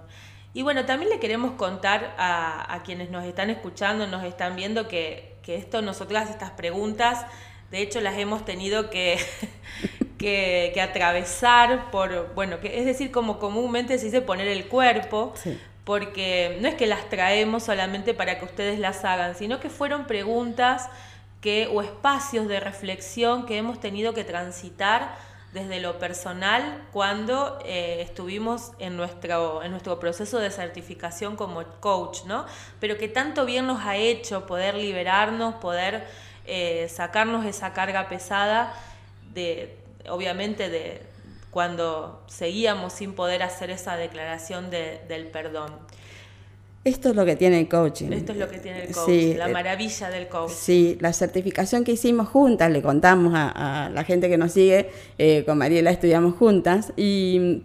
Y 0.53 0.63
bueno, 0.63 0.85
también 0.85 1.11
le 1.11 1.19
queremos 1.19 1.51
contar 1.53 2.15
a, 2.17 2.81
quienes 2.83 3.11
nos 3.11 3.23
están 3.23 3.49
escuchando, 3.49 4.07
nos 4.07 4.23
están 4.23 4.55
viendo, 4.55 4.87
que, 4.87 5.37
esto, 5.47 5.81
nosotras, 5.81 6.29
estas 6.29 6.51
preguntas, 6.51 7.25
de 7.71 7.81
hecho 7.81 8.01
las 8.01 8.15
hemos 8.19 8.45
tenido 8.45 8.89
que, 8.91 9.17
que, 10.19 10.79
atravesar 10.81 11.89
por, 11.89 12.33
bueno, 12.35 12.59
que 12.59 12.79
es 12.79 12.85
decir, 12.85 13.11
como 13.11 13.39
comúnmente 13.39 13.97
se 13.97 14.05
dice 14.05 14.21
poner 14.21 14.47
el 14.47 14.67
cuerpo, 14.67 15.33
porque 15.85 16.59
no 16.61 16.67
es 16.67 16.75
que 16.75 16.85
las 16.85 17.09
traemos 17.09 17.63
solamente 17.63 18.13
para 18.13 18.37
que 18.37 18.45
ustedes 18.45 18.79
las 18.79 19.03
hagan, 19.05 19.35
sino 19.35 19.59
que 19.59 19.69
fueron 19.69 20.05
preguntas 20.05 20.87
que, 21.41 21.67
o 21.71 21.81
espacios 21.81 22.47
de 22.47 22.59
reflexión 22.59 23.45
que 23.45 23.57
hemos 23.57 23.79
tenido 23.79 24.13
que 24.13 24.23
transitar 24.23 25.15
desde 25.53 25.79
lo 25.79 25.97
personal 25.97 26.87
cuando 26.91 27.59
eh, 27.65 28.01
estuvimos 28.01 28.71
en 28.77 28.95
nuestro, 28.95 29.63
en 29.63 29.71
nuestro 29.71 29.99
proceso 29.99 30.39
de 30.39 30.51
certificación 30.51 31.35
como 31.35 31.63
coach, 31.79 32.25
¿no? 32.25 32.45
Pero 32.79 32.97
que 32.97 33.07
tanto 33.07 33.45
bien 33.45 33.65
nos 33.65 33.83
ha 33.83 33.95
hecho 33.95 34.45
poder 34.45 34.75
liberarnos, 34.75 35.55
poder 35.55 36.05
eh, 36.45 36.87
sacarnos 36.89 37.45
esa 37.45 37.73
carga 37.73 38.07
pesada 38.09 38.73
de, 39.33 39.77
obviamente, 40.07 40.69
de 40.69 41.01
cuando 41.49 42.23
seguíamos 42.27 42.93
sin 42.93 43.13
poder 43.13 43.41
hacer 43.41 43.71
esa 43.71 43.97
declaración 43.97 44.69
del 44.69 45.27
perdón. 45.31 45.79
Esto 46.85 47.09
es 47.09 47.15
lo 47.15 47.25
que 47.25 47.35
tiene 47.35 47.59
el 47.59 47.67
coaching. 47.67 48.11
Esto 48.13 48.31
es 48.31 48.37
lo 48.37 48.47
que 48.47 48.57
tiene 48.57 48.83
el 48.85 48.93
coaching, 48.93 49.35
la 49.37 49.49
eh, 49.49 49.53
maravilla 49.53 50.09
del 50.09 50.27
coaching. 50.29 50.55
Sí, 50.55 50.97
la 51.01 51.11
certificación 51.11 51.83
que 51.83 51.91
hicimos 51.91 52.29
juntas, 52.29 52.71
le 52.71 52.81
contamos 52.81 53.33
a, 53.35 53.89
la 53.93 54.03
gente 54.05 54.29
que 54.29 54.37
nos 54.37 54.53
sigue, 54.53 54.89
eh, 55.17 55.43
con 55.45 55.57
Mariela 55.57 55.91
estudiamos 55.91 56.35
juntas 56.35 56.93
y, 56.95 57.61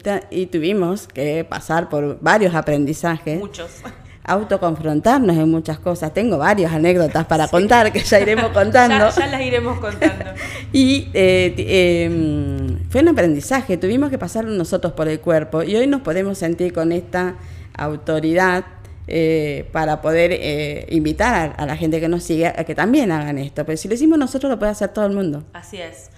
tuvimos 0.51 1.07
que 1.07 1.45
pasar 1.45 1.89
por 1.89 2.19
varios 2.21 2.57
aprendizajes. 2.57 3.39
Muchos. 3.39 3.71
Autoconfrontarnos 4.27 5.37
en 5.37 5.51
muchas 5.51 5.79
cosas. 5.79 6.13
Tengo 6.13 6.39
varias 6.39 6.73
anécdotas 6.73 7.27
para 7.27 7.47
contar 7.47 7.93
que 7.93 8.01
ya 8.01 8.19
iremos 8.19 8.49
contando. 8.53 9.11
ya, 9.11 9.27
las 9.27 9.41
iremos 9.41 9.79
contando. 9.79 10.25
y 10.73 11.09
eh, 11.15 12.07
em, 12.07 12.79
fue 12.89 13.03
un 13.03 13.09
aprendizaje, 13.09 13.77
tuvimos 13.77 14.11
que 14.11 14.19
pasarlo 14.19 14.51
nosotros 14.51 14.93
por 14.95 15.07
el 15.09 15.21
cuerpo 15.21 15.63
y 15.63 15.77
hoy 15.77 15.87
nos 15.87 16.01
podemos 16.01 16.39
sentir 16.39 16.73
con 16.73 16.91
esta 16.91 17.37
autoridad 17.77 18.65
eh, 19.07 19.69
para 19.73 20.01
poder 20.01 20.33
eh, 20.33 20.87
invitar 20.91 21.55
a, 21.59 21.67
la 21.67 21.77
gente 21.77 22.01
que 22.01 22.09
nos 22.09 22.23
sigue 22.23 22.47
a 22.47 22.65
que 22.65 22.75
también 22.75 23.13
hagan 23.13 23.39
esto. 23.39 23.65
Pero 23.65 23.77
si 23.77 23.89
lo 23.89 23.95
hicimos 23.95 24.19
nosotros, 24.19 24.51
lo 24.51 24.59
puede 24.59 24.73
hacer 24.73 24.91
todo 24.93 25.07
el 25.07 25.13
mundo. 25.13 25.45
Así 25.53 25.81
es. 25.81 26.11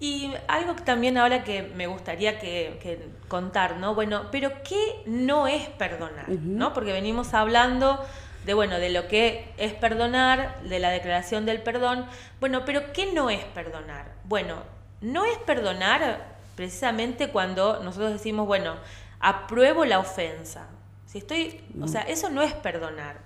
Y 0.00 0.32
algo 0.48 0.74
también 0.74 1.16
ahora 1.16 1.44
que 1.44 1.62
me 1.62 1.86
gustaría 1.86 2.38
que, 2.38 3.08
contar, 3.28 3.76
¿no? 3.76 3.94
Bueno, 3.94 4.22
pero 4.32 4.50
¿qué 4.64 5.02
no 5.06 5.46
es 5.46 5.68
perdonar? 5.68 6.28
¿no? 6.28 6.72
Porque 6.72 6.92
venimos 6.92 7.34
hablando 7.34 8.04
de, 8.44 8.54
bueno, 8.54 8.78
de 8.78 8.90
lo 8.90 9.06
que 9.06 9.52
es 9.58 9.72
perdonar, 9.74 10.60
de 10.62 10.78
la 10.80 10.90
declaración 10.90 11.46
del 11.46 11.62
perdón. 11.62 12.06
Bueno, 12.40 12.64
pero 12.64 12.92
¿qué 12.92 13.12
no 13.12 13.30
es 13.30 13.44
perdonar? 13.44 14.12
Bueno, 14.24 14.56
no 15.00 15.24
es 15.24 15.38
perdonar 15.38 16.32
precisamente 16.56 17.28
cuando 17.28 17.82
nosotros 17.82 18.12
decimos, 18.12 18.46
bueno, 18.46 18.74
apruebo 19.20 19.84
la 19.84 19.98
ofensa, 19.98 20.68
si 21.12 21.18
estoy, 21.18 21.60
o 21.78 21.88
sea, 21.88 22.00
eso 22.00 22.30
no 22.30 22.40
es 22.40 22.54
perdonar. 22.54 23.18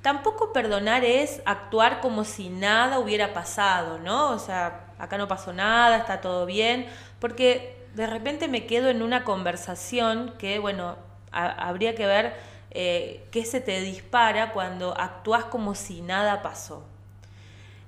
Tampoco 0.00 0.50
perdonar 0.54 1.04
es 1.04 1.42
actuar 1.44 2.00
como 2.00 2.24
si 2.24 2.48
nada 2.48 2.98
hubiera 2.98 3.34
pasado, 3.34 3.98
¿no? 3.98 4.30
O 4.30 4.38
sea, 4.38 4.86
acá 4.98 5.18
no 5.18 5.28
pasó 5.28 5.52
nada, 5.52 5.98
está 5.98 6.22
todo 6.22 6.46
bien, 6.46 6.86
porque 7.20 7.84
de 7.94 8.06
repente 8.06 8.48
me 8.48 8.64
quedo 8.64 8.88
en 8.88 9.02
una 9.02 9.24
conversación 9.24 10.36
que, 10.38 10.58
bueno, 10.58 10.96
habría 11.30 11.94
que 11.94 12.06
ver 12.06 12.34
eh, 12.70 13.28
qué 13.30 13.44
se 13.44 13.60
te 13.60 13.78
dispara 13.82 14.54
cuando 14.54 14.98
actúas 14.98 15.44
como 15.44 15.74
si 15.74 16.00
nada 16.00 16.40
pasó. 16.40 16.82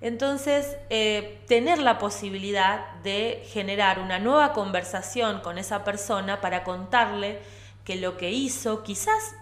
Entonces, 0.03 0.77
eh, 0.91 1.43
tener 1.49 1.79
la 1.79 1.97
posibilidad 1.97 2.93
de 3.03 3.43
generar 3.47 4.01
una 4.01 4.19
nueva 4.19 4.53
conversación 4.53 5.41
con 5.41 5.57
esa 5.57 5.83
persona 5.83 6.43
para 6.43 6.63
contarle 6.63 7.41
que 7.91 7.97
lo 7.97 8.17
que 8.17 8.31
hizo 8.31 8.85
quizás 8.85 9.35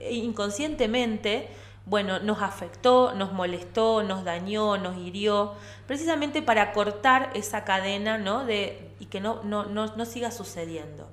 inconscientemente, 0.00 1.48
bueno, 1.86 2.18
nos 2.18 2.42
afectó, 2.42 3.14
nos 3.14 3.32
molestó, 3.32 4.02
nos 4.02 4.24
dañó, 4.24 4.76
nos 4.76 4.96
hirió, 4.96 5.54
precisamente 5.86 6.42
para 6.42 6.72
cortar 6.72 7.30
esa 7.34 7.62
cadena 7.62 8.18
¿no? 8.18 8.44
de, 8.44 8.90
y 8.98 9.06
que 9.06 9.20
no, 9.20 9.44
no, 9.44 9.66
no, 9.66 10.04
siga 10.04 10.32
sucediendo. 10.32 11.08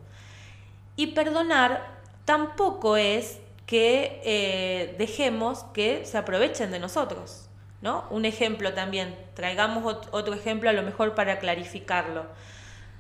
Y 0.95 1.13
perdonar 1.13 1.91
tampoco 2.25 2.97
es 2.97 3.37
que 3.67 4.19
eh, 4.23 4.95
dejemos 4.97 5.63
que 5.75 6.05
se 6.05 6.17
aprovechen 6.17 6.71
de 6.71 6.79
nosotros. 6.79 7.49
¿no? 7.83 8.05
Un 8.09 8.25
ejemplo 8.25 8.73
también, 8.73 9.15
traigamos 9.35 10.07
otro 10.09 10.33
ejemplo 10.33 10.71
a 10.71 10.73
lo 10.73 10.81
mejor 10.81 11.13
para 11.13 11.37
clarificarlo. 11.37 12.25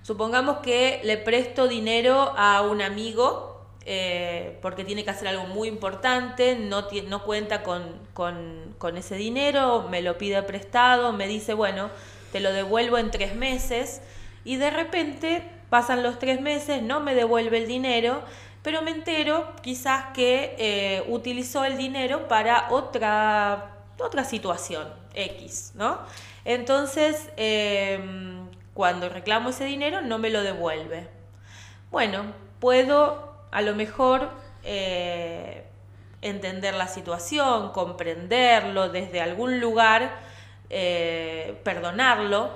Supongamos 0.05 0.57
que 0.57 1.01
le 1.03 1.17
presto 1.17 1.67
dinero 1.67 2.31
a 2.37 2.61
un 2.61 2.83
amigo 2.83 3.65
eh, 3.87 4.59
porque 4.61 4.83
tiene 4.83 5.03
que 5.03 5.09
hacer 5.09 5.27
algo 5.27 5.47
muy 5.47 5.67
importante, 5.67 6.55
no, 6.55 7.23
cuenta 7.23 7.63
con, 7.63 8.97
ese 8.97 9.15
dinero, 9.15 9.87
me 9.89 10.03
lo 10.03 10.15
pide 10.19 10.43
prestado, 10.43 11.11
me 11.11 11.27
dice, 11.27 11.55
bueno, 11.55 11.89
te 12.31 12.39
lo 12.39 12.53
devuelvo 12.53 12.99
en 12.99 13.09
tres 13.09 13.33
meses 13.33 14.03
y 14.43 14.57
de 14.57 14.69
repente 14.69 15.41
pasan 15.71 16.03
los 16.03 16.19
tres 16.19 16.39
meses, 16.39 16.83
no 16.83 16.99
me 16.99 17.15
devuelve 17.15 17.57
el 17.57 17.67
dinero, 17.67 18.21
pero 18.61 18.83
me 18.83 18.91
entero 18.91 19.55
quizás 19.63 20.13
que 20.13 20.55
eh, 20.59 21.03
utilizó 21.07 21.65
el 21.65 21.77
dinero 21.77 22.27
para 22.27 22.67
otra, 22.69 23.77
otra 23.97 24.23
situación 24.23 24.87
X, 25.15 25.71
¿no? 25.73 25.97
Entonces, 26.45 27.31
em, 27.37 28.44
cuando 28.75 29.07
reclamo 29.07 29.49
ese 29.49 29.63
dinero 29.63 30.01
no 30.01 30.19
me 30.19 30.29
lo 30.29 30.43
devuelve. 30.43 31.07
Bueno, 31.91 32.33
puedo 32.59 33.33
a 33.49 33.61
lo 33.61 33.73
mejor 33.73 34.29
eh, 34.63 35.63
entender 36.21 36.73
la 36.73 36.89
situación, 36.89 37.71
comprenderlo 37.71 38.89
desde 38.89 39.21
algún 39.21 39.61
lugar, 39.61 40.17
eh, 40.69 41.57
perdonarlo, 41.63 42.51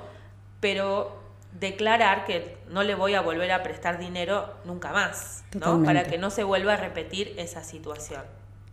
pero 0.60 1.18
declarar 1.54 2.26
que 2.26 2.58
no 2.68 2.84
le 2.84 2.96
voy 2.96 3.14
a 3.14 3.22
volver 3.22 3.54
a 3.54 3.64
prestar 3.64 3.98
dinero 3.98 4.54
nunca 4.66 4.92
más, 4.92 5.46
¿no? 5.54 5.82
para 5.86 6.04
que 6.04 6.18
no 6.18 6.30
se 6.32 6.44
vuelva 6.44 6.74
a 6.74 6.78
repetir 6.78 7.34
esa 7.38 7.64
situación. 7.64 8.24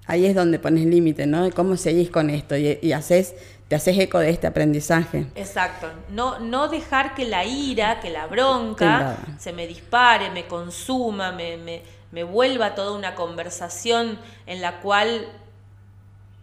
Ahí 0.06 0.26
es 0.26 0.34
donde 0.34 0.58
pones 0.58 0.86
límite, 0.86 1.26
¿no? 1.26 1.50
¿Cómo 1.52 1.76
seguís 1.76 2.10
con 2.10 2.30
esto? 2.30 2.56
Y, 2.56 2.92
haces, 2.92 3.34
te 3.68 3.76
haces 3.76 3.98
eco 3.98 4.18
de 4.18 4.30
este 4.30 4.46
aprendizaje. 4.46 5.26
Exacto. 5.34 5.88
No, 6.10 6.38
no 6.38 6.68
dejar 6.68 7.14
que 7.14 7.24
la 7.24 7.44
ira, 7.44 8.00
que 8.00 8.10
la 8.10 8.26
bronca 8.26 9.18
se 9.38 9.52
me 9.52 9.66
dispare, 9.66 10.30
me 10.30 10.46
consuma, 10.46 11.32
me, 11.32 11.56
me, 11.56 11.82
me 12.12 12.24
vuelva 12.24 12.74
toda 12.74 12.92
una 12.92 13.14
conversación 13.14 14.18
en 14.46 14.60
la 14.60 14.80
cual 14.80 15.28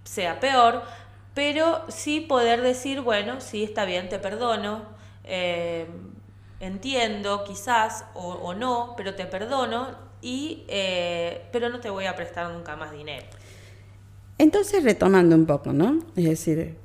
sea 0.04 0.40
peor, 0.40 0.84
pero 1.34 1.82
sí 1.88 2.20
poder 2.20 2.62
decir, 2.62 3.02
bueno, 3.02 3.42
sí, 3.42 3.64
está 3.64 3.86
bien, 3.86 4.10
te 4.10 4.20
perdono, 4.20 4.84
eh, 5.24 5.88
entiendo 6.60 7.44
quizás 7.44 8.06
o, 8.14 8.54
no, 8.54 8.94
pero 8.96 9.16
te 9.16 9.26
perdono, 9.26 9.96
y, 10.22 10.64
eh, 10.68 11.48
pero 11.52 11.70
no 11.70 11.80
te 11.80 11.90
voy 11.90 12.06
a 12.06 12.16
prestar 12.16 12.52
nunca 12.52 12.76
más 12.76 12.92
dinero. 12.92 13.26
Entonces, 14.38 14.84
retomando 14.84 15.36
un 15.36 15.46
poco, 15.46 15.74
¿no? 15.74 16.00
Es 16.16 16.26
decir, 16.26 16.76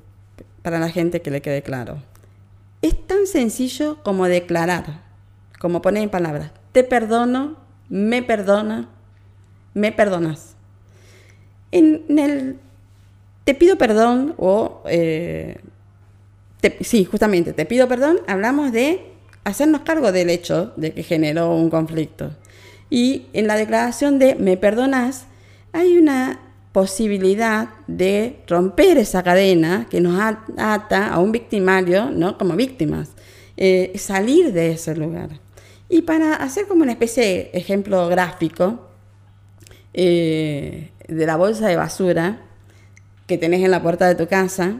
para 0.61 0.79
la 0.79 0.89
gente 0.89 1.21
que 1.21 1.31
le 1.31 1.41
quede 1.41 1.61
claro, 1.61 2.01
es 2.81 3.07
tan 3.07 3.27
sencillo 3.27 3.97
como 4.03 4.25
declarar, 4.25 5.03
como 5.59 5.81
poner 5.81 6.03
en 6.03 6.09
palabras, 6.09 6.51
te 6.71 6.83
perdono, 6.83 7.57
me 7.89 8.23
perdona, 8.23 8.89
me 9.73 9.91
perdonas. 9.91 10.55
En 11.71 12.17
el 12.17 12.57
te 13.49 13.55
pido 13.55 13.79
perdón 13.79 14.35
o... 14.37 14.83
Eh, 14.85 15.57
sí, 16.81 17.03
justamente, 17.05 17.51
te 17.51 17.65
pido 17.65 17.87
perdón, 17.87 18.19
hablamos 18.27 18.71
de 18.71 19.01
hacernos 19.43 19.81
cargo 19.81 20.11
del 20.11 20.29
hecho 20.29 20.71
de 20.75 20.93
que 20.93 21.01
generó 21.01 21.55
un 21.55 21.71
conflicto. 21.71 22.29
Y 22.91 23.25
en 23.33 23.47
la 23.47 23.55
declaración 23.55 24.19
de 24.19 24.35
me 24.35 24.55
perdonas, 24.55 25.25
hay 25.73 25.97
una 25.97 26.39
posibilidad 26.71 27.69
de 27.87 28.41
romper 28.47 28.97
esa 28.97 29.23
cadena 29.23 29.87
que 29.89 30.01
nos 30.01 30.19
ata 30.57 31.07
a 31.07 31.19
un 31.19 31.31
victimario, 31.31 32.11
¿no? 32.11 32.37
Como 32.37 32.55
víctimas, 32.55 33.09
eh, 33.57 33.91
salir 33.97 34.53
de 34.53 34.71
ese 34.71 34.95
lugar. 34.95 35.29
Y 35.89 36.03
para 36.03 36.35
hacer 36.35 36.67
como 36.67 36.83
una 36.83 36.91
especie 36.91 37.23
de 37.23 37.49
ejemplo 37.53 38.07
gráfico 38.07 38.87
eh, 39.93 40.91
de 41.07 41.25
la 41.25 41.35
bolsa 41.35 41.67
de 41.67 41.75
basura, 41.75 42.41
que 43.25 43.37
tenés 43.37 43.63
en 43.63 43.71
la 43.71 43.81
puerta 43.81 44.07
de 44.07 44.15
tu 44.15 44.27
casa, 44.27 44.77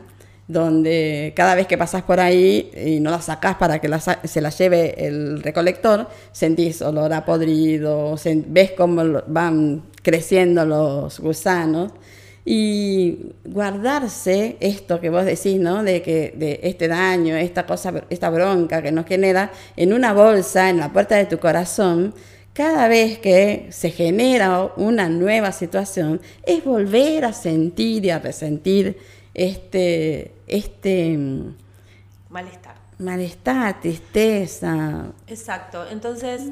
donde 0.50 1.32
cada 1.36 1.54
vez 1.54 1.68
que 1.68 1.78
pasás 1.78 2.02
por 2.02 2.20
ahí 2.20 2.72
y 2.76 3.00
no 3.00 3.12
la 3.12 3.22
sacás 3.22 3.56
para 3.58 3.80
que 3.80 3.88
se 4.24 4.42
la 4.42 4.50
lleve 4.50 4.96
el 5.06 5.44
recolector, 5.44 6.08
sentís 6.32 6.82
olor 6.82 7.14
a 7.14 7.24
podrido, 7.24 8.16
ves 8.48 8.72
cómo 8.72 9.22
van 9.28 9.84
creciendo 10.02 10.66
los 10.66 11.20
gusanos. 11.20 11.92
Y 12.46 13.34
guardarse 13.46 14.58
esto 14.60 15.00
que 15.00 15.12
vos 15.12 15.24
decís, 15.24 15.60
¿no? 15.60 15.84
De 15.84 16.02
que 16.02 16.34
de 16.36 16.60
este 16.64 16.88
daño, 16.88 17.36
esta 17.36 17.68
cosa, 17.68 17.94
esta 18.10 18.32
bronca 18.32 18.82
que 18.82 18.92
nos 18.92 19.06
genera 19.06 19.52
en 19.76 19.94
una 19.94 20.14
bolsa 20.14 20.72
en 20.72 20.78
la 20.78 20.92
puerta 20.92 21.16
de 21.16 21.26
tu 21.26 21.38
corazón, 21.38 22.16
cada 22.54 22.88
vez 22.88 23.20
que 23.20 23.68
se 23.70 23.92
genera 23.92 24.64
una 24.78 25.10
nueva 25.10 25.52
situación, 25.52 26.22
es 26.44 26.66
volver 26.66 27.26
a 27.26 27.34
sentir 27.34 28.06
y 28.06 28.10
a 28.10 28.18
resentir 28.18 28.98
este, 29.40 30.36
este 30.48 31.18
mm, 31.18 31.56
malestar. 32.30 32.76
Malestar, 32.98 33.80
tristeza. 33.80 35.06
Exacto. 35.28 35.88
Entonces, 35.90 36.50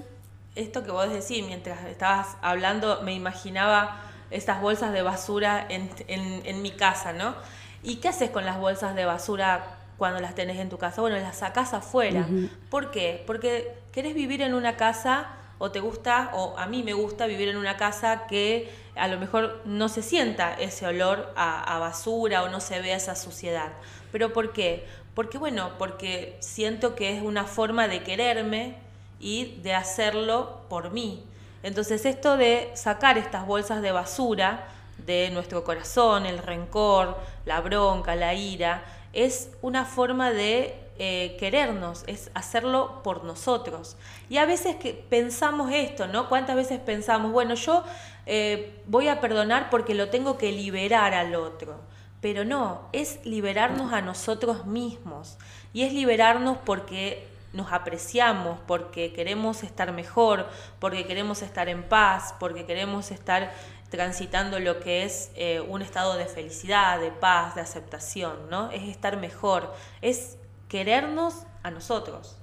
esto 0.55 0.85
que 0.85 0.91
vos 0.91 1.11
decís, 1.11 1.45
mientras 1.45 1.83
estabas 1.85 2.37
hablando, 2.41 3.01
me 3.01 3.13
imaginaba 3.13 3.99
estas 4.31 4.61
bolsas 4.61 4.93
de 4.93 5.01
basura 5.01 5.67
en, 5.69 6.61
mi 6.61 6.71
casa, 6.71 7.11
¿no? 7.11 7.35
¿Y 7.83 7.97
qué 7.97 8.07
haces 8.07 8.29
con 8.29 8.45
las 8.45 8.57
bolsas 8.57 8.95
de 8.95 9.03
basura 9.03 9.65
cuando 9.97 10.21
las 10.21 10.33
tenés 10.33 10.57
en 10.57 10.69
tu 10.69 10.77
casa? 10.77 11.01
Bueno, 11.01 11.17
las 11.17 11.39
sacás 11.39 11.73
afuera. 11.73 12.25
¿Por 12.69 12.91
qué? 12.91 13.21
Porque 13.27 13.73
querés 13.91 14.15
vivir 14.15 14.41
en 14.41 14.53
una 14.53 14.77
casa 14.77 15.27
o 15.59 15.71
te 15.71 15.79
gusta, 15.79 16.31
o 16.33 16.57
a 16.57 16.67
mí 16.67 16.83
me 16.83 16.93
gusta 16.93 17.25
vivir 17.25 17.49
en 17.49 17.57
una 17.57 17.77
casa 17.77 18.27
que 18.27 18.71
a 18.95 19.07
lo 19.07 19.19
mejor 19.19 19.61
no 19.65 19.89
se 19.89 20.01
sienta 20.01 20.53
ese 20.53 20.85
olor 20.85 21.33
a, 21.35 21.77
basura 21.79 22.43
o 22.43 22.49
no 22.49 22.59
se 22.59 22.81
vea 22.81 22.97
esa 22.97 23.15
suciedad. 23.15 23.71
¿Pero 24.11 24.33
por 24.33 24.53
qué? 24.53 24.85
Porque 25.13 25.37
bueno, 25.37 25.71
porque 25.77 26.37
siento 26.39 26.95
que 26.95 27.15
es 27.15 27.23
una 27.23 27.45
forma 27.45 27.87
de 27.87 28.03
quererme 28.03 28.75
y 29.19 29.59
de 29.61 29.73
hacerlo 29.73 30.61
por 30.69 30.91
mí. 30.91 31.23
Entonces 31.63 32.05
esto 32.05 32.37
de 32.37 32.71
sacar 32.75 33.17
estas 33.17 33.47
bolsas 33.47 33.81
de 33.81 33.91
basura 33.91 34.67
de 35.05 35.29
nuestro 35.31 35.63
corazón, 35.63 36.25
el 36.25 36.37
rencor, 36.37 37.17
la 37.45 37.61
bronca, 37.61 38.15
la 38.15 38.33
ira, 38.33 38.83
es 39.13 39.51
una 39.61 39.85
forma 39.85 40.31
de 40.31 40.86
eh, 40.99 41.35
querernos, 41.39 42.03
es 42.07 42.31
hacerlo 42.33 43.01
por 43.03 43.23
nosotros. 43.23 43.97
Y 44.29 44.37
a 44.37 44.45
veces 44.45 44.75
que 44.77 44.93
pensamos 44.93 45.71
esto, 45.71 46.07
¿no? 46.07 46.29
¿Cuántas 46.29 46.55
veces 46.55 46.79
pensamos, 46.79 47.31
bueno, 47.31 47.55
yo 47.55 47.83
eh, 48.25 48.81
voy 48.87 49.07
a 49.07 49.21
perdonar 49.21 49.69
porque 49.69 49.93
lo 49.93 50.09
tengo 50.09 50.37
que 50.37 50.51
liberar 50.51 51.13
al 51.13 51.35
otro? 51.35 51.79
Pero 52.21 52.45
no, 52.45 52.89
es 52.93 53.23
liberarnos 53.25 53.93
a 53.93 54.01
nosotros 54.01 54.65
mismos. 54.65 55.37
Y 55.73 55.83
es 55.83 55.93
liberarnos 55.93 56.57
porque 56.65 57.27
nos 57.53 57.71
apreciamos, 57.71 58.59
porque 58.67 59.13
queremos 59.13 59.63
estar 59.63 59.91
mejor, 59.91 60.47
porque 60.79 61.05
queremos 61.05 61.41
estar 61.41 61.69
en 61.69 61.83
paz, 61.83 62.33
porque 62.39 62.65
queremos 62.65 63.11
estar 63.11 63.51
transitando 63.89 64.59
lo 64.59 64.79
que 64.79 65.03
es 65.03 65.31
eh, 65.35 65.61
un 65.61 65.81
estado 65.81 66.15
de 66.15 66.25
felicidad, 66.25 66.99
de 66.99 67.11
paz, 67.11 67.55
de 67.55 67.61
aceptación, 67.61 68.49
¿no? 68.49 68.69
Es 68.71 68.83
estar 68.83 69.17
mejor, 69.17 69.73
es 70.01 70.37
querernos 70.67 71.43
a 71.63 71.71
nosotros. 71.71 72.37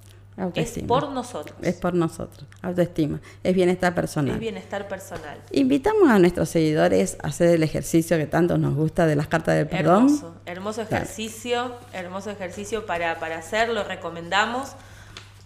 Es 0.53 0.79
por 0.85 1.09
nosotros. 1.11 1.55
Es 1.61 1.75
por 1.75 1.93
nosotros. 1.93 2.45
Autoestima. 2.61 3.21
Es 3.41 3.55
bienestar 3.55 3.95
personal. 3.95 4.33
Es 4.33 4.39
bienestar 4.41 4.87
personal. 4.89 5.39
Invitamos 5.51 6.09
a 6.09 6.19
nuestros 6.19 6.49
seguidores 6.49 7.17
a 7.23 7.27
hacer 7.27 7.51
el 7.51 7.63
ejercicio 7.63 8.17
que 8.17 8.27
tanto 8.27 8.57
nos 8.57 8.75
gusta 8.75 9.05
de 9.05 9.15
las 9.15 9.27
cartas 9.27 9.55
del 9.55 9.67
perdón. 9.67 10.07
Hermoso, 10.07 10.35
hermoso 10.45 10.81
ejercicio, 10.81 11.71
hermoso 11.93 12.31
ejercicio 12.31 12.85
para, 12.85 13.17
para 13.19 13.37
hacer, 13.37 13.69
lo 13.69 13.85
recomendamos 13.85 14.73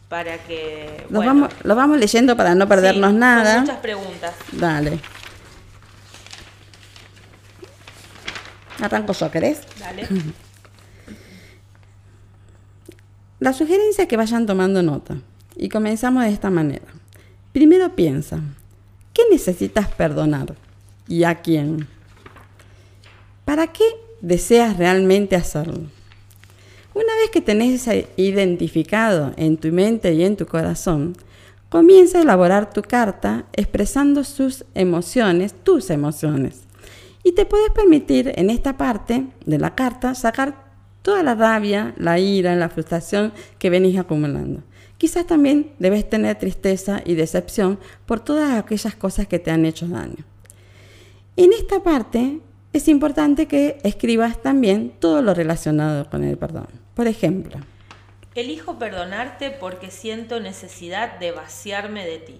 para 0.07 0.39
que... 0.39 1.05
Lo, 1.11 1.19
vamos, 1.19 1.51
lo 1.61 1.75
vamos 1.75 1.99
leyendo 1.99 2.35
para 2.35 2.55
no 2.55 2.67
perdernos 2.67 3.13
nada. 3.13 3.59
Muchas 3.61 3.77
preguntas. 3.77 4.33
Dale. 4.53 4.99
Arranco 8.81 9.13
yo, 9.13 9.29
¿querés? 9.29 9.61
Dale. 9.79 10.07
La 13.39 13.53
sugerencia 13.53 14.01
es 14.01 14.07
que 14.09 14.17
vayan 14.17 14.45
tomando 14.45 14.83
nota 14.83 15.17
y 15.55 15.69
comenzamos 15.69 16.25
de 16.25 16.31
esta 16.31 16.49
manera. 16.49 16.87
Primero 17.53 17.95
piensa, 17.95 18.41
¿qué 19.13 19.23
necesitas 19.31 19.87
perdonar 19.87 20.55
y 21.07 21.23
a 21.23 21.35
quién? 21.35 21.87
¿Para 23.45 23.67
qué 23.67 23.85
deseas 24.19 24.75
realmente 24.75 25.37
hacerlo? 25.37 25.79
Una 26.93 27.15
vez 27.15 27.29
que 27.31 27.39
tenés 27.39 27.87
identificado 28.17 29.31
en 29.37 29.55
tu 29.55 29.71
mente 29.71 30.13
y 30.13 30.25
en 30.25 30.35
tu 30.35 30.45
corazón, 30.45 31.15
comienza 31.69 32.17
a 32.17 32.23
elaborar 32.23 32.73
tu 32.73 32.81
carta 32.81 33.45
expresando 33.53 34.25
sus 34.25 34.65
emociones, 34.75 35.53
tus 35.63 35.91
emociones. 35.91 36.63
Y 37.23 37.31
te 37.31 37.45
puedes 37.45 37.71
permitir 37.71 38.33
en 38.35 38.49
esta 38.49 38.75
parte 38.77 39.27
de 39.45 39.59
la 39.59 39.75
carta 39.75 40.13
sacar 40.13 40.68
toda 41.09 41.23
la 41.23 41.33
rabia, 41.33 41.95
la 41.97 42.19
ira, 42.19 42.55
la 42.55 42.69
frustración 42.69 43.33
que 43.57 43.71
venís 43.71 43.97
acumulando. 43.97 44.61
Quizás 44.99 45.25
también 45.25 45.71
debes 45.79 46.07
tener 46.07 46.37
tristeza 46.37 47.01
y 47.03 47.15
decepción 47.15 47.79
por 48.05 48.19
todas 48.19 48.59
aquellas 48.59 48.93
cosas 48.93 49.25
que 49.25 49.39
te 49.39 49.49
han 49.49 49.65
hecho 49.65 49.87
daño. 49.87 50.23
En 51.35 51.51
esta 51.51 51.81
parte 51.81 52.41
es 52.73 52.87
importante 52.87 53.47
que 53.47 53.79
escribas 53.83 54.39
también 54.39 54.93
todo 54.99 55.23
lo 55.23 55.33
relacionado 55.33 56.07
con 56.11 56.23
el 56.23 56.37
perdón. 56.37 56.67
Por 56.93 57.07
ejemplo, 57.07 57.57
elijo 58.35 58.77
perdonarte 58.77 59.49
porque 59.49 59.89
siento 59.89 60.39
necesidad 60.39 61.17
de 61.17 61.31
vaciarme 61.31 62.05
de 62.05 62.19
ti. 62.19 62.39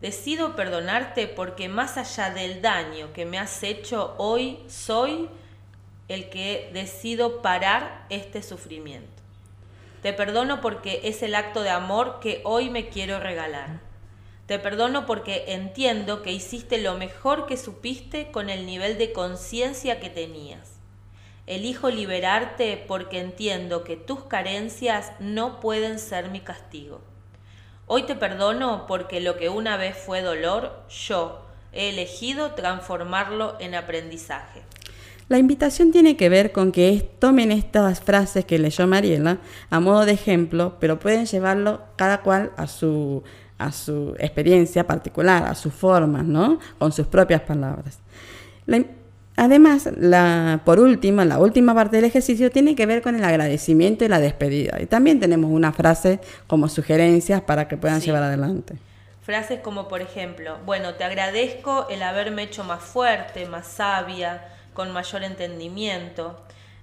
Decido 0.00 0.56
perdonarte 0.56 1.28
porque 1.28 1.68
más 1.68 1.96
allá 1.96 2.30
del 2.30 2.60
daño 2.60 3.12
que 3.12 3.24
me 3.24 3.38
has 3.38 3.62
hecho 3.62 4.16
hoy, 4.18 4.58
soy 4.66 5.28
el 6.12 6.28
que 6.28 6.70
decido 6.72 7.42
parar 7.42 8.06
este 8.10 8.42
sufrimiento. 8.42 9.22
Te 10.02 10.12
perdono 10.12 10.60
porque 10.60 11.00
es 11.04 11.22
el 11.22 11.34
acto 11.34 11.62
de 11.62 11.70
amor 11.70 12.20
que 12.20 12.40
hoy 12.44 12.70
me 12.70 12.88
quiero 12.88 13.20
regalar. 13.20 13.80
Te 14.46 14.58
perdono 14.58 15.06
porque 15.06 15.44
entiendo 15.48 16.22
que 16.22 16.32
hiciste 16.32 16.78
lo 16.78 16.94
mejor 16.94 17.46
que 17.46 17.56
supiste 17.56 18.30
con 18.30 18.50
el 18.50 18.66
nivel 18.66 18.98
de 18.98 19.12
conciencia 19.12 20.00
que 20.00 20.10
tenías. 20.10 20.78
Elijo 21.46 21.90
liberarte 21.90 22.84
porque 22.86 23.20
entiendo 23.20 23.84
que 23.84 23.96
tus 23.96 24.24
carencias 24.24 25.12
no 25.20 25.60
pueden 25.60 25.98
ser 25.98 26.30
mi 26.30 26.40
castigo. 26.40 27.00
Hoy 27.86 28.04
te 28.04 28.14
perdono 28.14 28.86
porque 28.86 29.20
lo 29.20 29.36
que 29.36 29.48
una 29.48 29.76
vez 29.76 29.96
fue 29.96 30.22
dolor, 30.22 30.84
yo, 30.88 31.42
He 31.74 31.88
elegido 31.88 32.52
transformarlo 32.52 33.56
en 33.58 33.74
aprendizaje. 33.74 34.62
La 35.32 35.38
invitación 35.38 35.92
tiene 35.92 36.14
que 36.18 36.28
ver 36.28 36.52
con 36.52 36.72
que 36.72 37.08
tomen 37.18 37.52
estas 37.52 38.02
frases 38.02 38.44
que 38.44 38.58
leyó 38.58 38.86
Mariela 38.86 39.38
a 39.70 39.80
modo 39.80 40.04
de 40.04 40.12
ejemplo, 40.12 40.76
pero 40.78 40.98
pueden 40.98 41.24
llevarlo 41.24 41.80
cada 41.96 42.20
cual 42.20 42.52
a 42.58 42.66
su, 42.66 43.22
a 43.56 43.72
su 43.72 44.14
experiencia 44.18 44.86
particular, 44.86 45.44
a 45.44 45.54
sus 45.54 45.72
formas, 45.72 46.26
¿no? 46.26 46.58
Con 46.78 46.92
sus 46.92 47.06
propias 47.06 47.40
palabras. 47.40 48.00
además, 49.34 49.88
la, 49.96 50.60
por 50.66 50.78
último, 50.78 51.24
la 51.24 51.38
última 51.38 51.74
parte 51.74 51.96
del 51.96 52.04
ejercicio 52.04 52.50
tiene 52.50 52.74
que 52.74 52.84
ver 52.84 53.00
con 53.00 53.16
el 53.16 53.24
agradecimiento 53.24 54.04
y 54.04 54.08
la 54.08 54.20
despedida. 54.20 54.82
Y 54.82 54.84
también 54.84 55.18
tenemos 55.18 55.50
una 55.50 55.72
frase 55.72 56.20
como 56.46 56.68
sugerencias 56.68 57.40
para 57.40 57.68
que 57.68 57.78
puedan 57.78 58.02
llevar 58.02 58.22
adelante. 58.22 58.74
Frases 59.22 59.60
como, 59.60 59.88
por 59.88 60.02
ejemplo, 60.02 60.58
bueno, 60.66 60.92
te 60.96 61.04
agradezco 61.04 61.86
el 61.88 62.02
haberme 62.02 62.42
hecho 62.42 62.64
más 62.64 62.82
fuerte, 62.82 63.46
más 63.46 63.66
sabia, 63.66 64.42
con 64.74 64.92
mayor 64.92 65.22
entendimiento. 65.24 66.38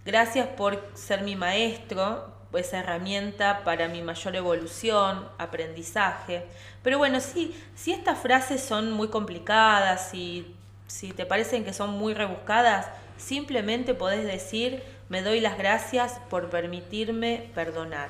Gracias 0.06 0.48
por 0.48 0.84
ser 0.94 1.22
mi 1.22 1.36
maestro, 1.36 2.40
esa 2.58 2.80
herramienta 2.80 3.64
para 3.64 3.88
mi 3.88 4.02
mayor 4.02 4.36
evolución, 4.36 5.28
aprendizaje. 5.38 6.46
Pero 6.82 6.98
bueno, 6.98 7.20
sí, 7.20 7.56
si 7.76 7.92
estas 7.92 8.18
frases 8.18 8.64
son 8.64 8.92
muy 8.92 9.10
complicadas, 9.10 10.14
y 10.14 10.56
si 10.88 11.12
te 11.12 11.26
parecen 11.26 11.64
que 11.64 11.74
son 11.74 11.92
muy 11.92 12.14
rebuscadas, 12.14 12.88
simplemente 13.18 13.94
podés 13.94 14.26
decir, 14.26 14.82
me 15.10 15.22
doy 15.22 15.40
las 15.40 15.58
gracias 15.58 16.20
por 16.30 16.50
permitirme 16.50 17.50
perdonar. 17.54 18.10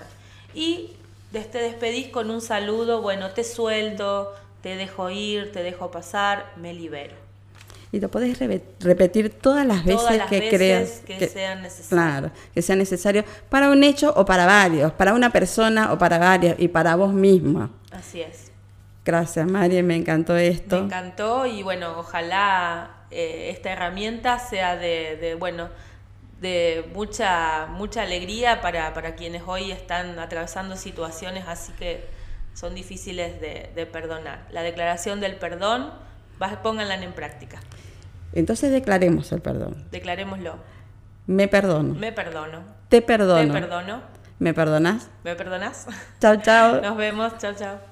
Y 0.54 0.94
te 1.32 1.60
despedís 1.60 2.08
con 2.08 2.32
un 2.32 2.42
saludo, 2.42 3.02
bueno, 3.02 3.32
te 3.32 3.44
suelto, 3.44 4.34
te 4.62 4.76
dejo 4.76 5.10
ir, 5.10 5.52
te 5.52 5.63
dejo 5.63 5.92
pasar, 5.92 6.54
me 6.56 6.74
libero 6.74 7.29
y 7.91 7.99
lo 7.99 8.10
podés 8.10 8.38
repetir 8.80 9.32
todas 9.32 9.65
las 9.65 9.84
veces 9.84 10.21
que 10.30 10.49
creas 10.49 11.02
que, 11.06 11.28
sea 11.28 11.56
necesario. 11.56 11.89
Claro, 11.89 12.32
que 12.54 12.62
sea 12.62 12.75
necesario 12.75 13.25
para 13.49 13.69
un 13.69 13.84
hecho 13.84 14.13
o 14.15 14.25
para 14.25 14.45
varios, 14.45 14.91
para 14.93 15.13
una 15.13 15.32
persona 15.32 15.91
o 15.91 15.97
para 15.97 16.19
varios 16.19 16.56
y 16.60 16.67
para 16.67 16.95
vos 16.95 17.13
misma. 17.13 17.71
Así 17.91 18.21
es. 18.21 18.52
Gracias, 19.04 19.49
María, 19.49 19.82
me 19.82 19.95
encantó 19.95 20.38
esto. 20.38 20.78
Me 20.78 20.86
encantó 20.86 21.47
y 21.47 21.63
bueno, 21.63 21.97
ojalá 21.97 23.06
eh, 23.10 23.49
esta 23.52 23.71
herramienta 23.71 24.38
sea 24.38 24.75
de, 24.75 25.36
bueno, 25.39 25.69
de 26.41 26.88
mucha, 26.93 27.65
mucha 27.65 28.04
alegría 28.04 28.62
para, 28.62 28.93
para 28.93 29.15
quienes 29.15 29.41
hoy 29.47 29.71
están 29.71 30.19
atravesando 30.19 30.75
situaciones 30.78 31.45
así 31.47 31.73
que 31.73 32.08
son 32.54 32.75
difíciles 32.75 33.41
de, 33.41 33.71
de 33.73 33.86
perdonar. 33.88 34.45
La 34.52 34.62
declaración 34.62 35.19
del 35.21 35.38
perdón, 35.38 35.91
pónganla 36.62 36.95
en 36.95 37.13
práctica. 37.13 37.60
Entonces 38.39 38.71
declaremos 38.71 39.32
el 39.32 39.41
perdón. 39.41 39.86
Declarémoslo. 39.91 40.56
Me 41.28 41.47
perdono. 41.47 41.93
Me 41.93 42.12
perdono. 42.12 42.63
Te 42.89 43.02
perdono. 43.02 43.54
Te 43.54 43.60
perdono. 43.60 44.02
¿Me 44.39 44.54
perdonas? 44.54 45.10
¿Me 45.23 45.36
perdonas? 45.36 45.86
Chao, 46.19 46.38
chao. 46.38 46.82
Nos 46.82 46.97
vemos. 46.97 47.38
Chao, 47.38 47.54
chao. 47.54 47.88